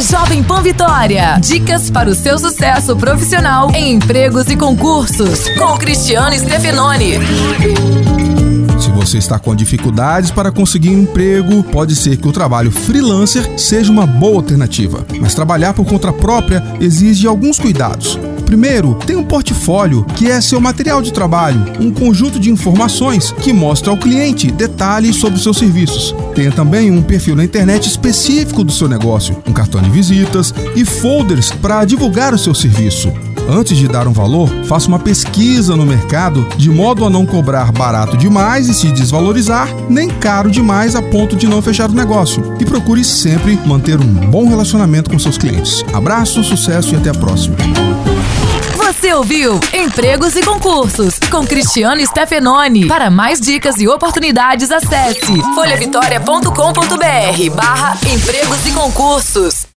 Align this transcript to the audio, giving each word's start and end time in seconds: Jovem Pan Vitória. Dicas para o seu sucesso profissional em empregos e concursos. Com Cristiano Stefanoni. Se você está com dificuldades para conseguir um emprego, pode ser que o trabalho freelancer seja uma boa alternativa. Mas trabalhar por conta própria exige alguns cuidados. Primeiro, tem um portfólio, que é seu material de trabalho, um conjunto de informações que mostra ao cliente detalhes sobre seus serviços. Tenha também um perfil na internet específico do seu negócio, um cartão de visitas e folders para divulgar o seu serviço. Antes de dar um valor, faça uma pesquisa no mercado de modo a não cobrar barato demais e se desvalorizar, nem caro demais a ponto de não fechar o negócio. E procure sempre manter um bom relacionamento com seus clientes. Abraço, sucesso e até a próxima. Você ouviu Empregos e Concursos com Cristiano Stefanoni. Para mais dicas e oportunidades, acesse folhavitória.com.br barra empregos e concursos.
Jovem 0.00 0.42
Pan 0.42 0.62
Vitória. 0.62 1.38
Dicas 1.40 1.90
para 1.90 2.08
o 2.08 2.14
seu 2.14 2.38
sucesso 2.38 2.96
profissional 2.96 3.70
em 3.74 3.92
empregos 3.92 4.48
e 4.48 4.56
concursos. 4.56 5.46
Com 5.58 5.76
Cristiano 5.76 6.34
Stefanoni. 6.38 7.18
Se 8.80 8.90
você 8.90 9.18
está 9.18 9.38
com 9.38 9.54
dificuldades 9.54 10.30
para 10.30 10.50
conseguir 10.50 10.90
um 10.90 11.02
emprego, 11.02 11.62
pode 11.64 11.94
ser 11.94 12.16
que 12.16 12.26
o 12.26 12.32
trabalho 12.32 12.70
freelancer 12.70 13.58
seja 13.58 13.92
uma 13.92 14.06
boa 14.06 14.36
alternativa. 14.36 15.04
Mas 15.20 15.34
trabalhar 15.34 15.74
por 15.74 15.84
conta 15.84 16.10
própria 16.10 16.62
exige 16.80 17.26
alguns 17.26 17.58
cuidados. 17.58 18.18
Primeiro, 18.50 18.94
tem 19.06 19.14
um 19.14 19.22
portfólio, 19.22 20.04
que 20.16 20.28
é 20.28 20.40
seu 20.40 20.60
material 20.60 21.00
de 21.00 21.12
trabalho, 21.12 21.72
um 21.78 21.92
conjunto 21.92 22.36
de 22.36 22.50
informações 22.50 23.30
que 23.30 23.52
mostra 23.52 23.92
ao 23.92 23.96
cliente 23.96 24.50
detalhes 24.50 25.14
sobre 25.14 25.38
seus 25.38 25.56
serviços. 25.56 26.12
Tenha 26.34 26.50
também 26.50 26.90
um 26.90 27.00
perfil 27.00 27.36
na 27.36 27.44
internet 27.44 27.86
específico 27.86 28.64
do 28.64 28.72
seu 28.72 28.88
negócio, 28.88 29.40
um 29.46 29.52
cartão 29.52 29.80
de 29.80 29.88
visitas 29.88 30.52
e 30.74 30.84
folders 30.84 31.52
para 31.52 31.84
divulgar 31.84 32.34
o 32.34 32.38
seu 32.38 32.52
serviço. 32.52 33.12
Antes 33.48 33.78
de 33.78 33.86
dar 33.86 34.08
um 34.08 34.12
valor, 34.12 34.48
faça 34.64 34.88
uma 34.88 34.98
pesquisa 34.98 35.76
no 35.76 35.86
mercado 35.86 36.44
de 36.56 36.70
modo 36.70 37.04
a 37.04 37.10
não 37.10 37.24
cobrar 37.24 37.70
barato 37.70 38.16
demais 38.16 38.68
e 38.68 38.74
se 38.74 38.90
desvalorizar, 38.90 39.68
nem 39.88 40.08
caro 40.08 40.50
demais 40.50 40.96
a 40.96 41.02
ponto 41.02 41.36
de 41.36 41.46
não 41.46 41.62
fechar 41.62 41.88
o 41.88 41.94
negócio. 41.94 42.42
E 42.58 42.64
procure 42.64 43.04
sempre 43.04 43.56
manter 43.64 44.00
um 44.00 44.12
bom 44.28 44.48
relacionamento 44.48 45.08
com 45.08 45.20
seus 45.20 45.38
clientes. 45.38 45.84
Abraço, 45.92 46.42
sucesso 46.42 46.94
e 46.94 46.96
até 46.96 47.10
a 47.10 47.14
próxima. 47.14 47.54
Você 49.00 49.14
ouviu 49.14 49.58
Empregos 49.72 50.36
e 50.36 50.42
Concursos 50.42 51.18
com 51.30 51.46
Cristiano 51.46 52.06
Stefanoni. 52.06 52.86
Para 52.86 53.08
mais 53.08 53.40
dicas 53.40 53.80
e 53.80 53.88
oportunidades, 53.88 54.70
acesse 54.70 55.40
folhavitória.com.br 55.54 57.56
barra 57.56 57.96
empregos 58.06 58.66
e 58.66 58.72
concursos. 58.72 59.49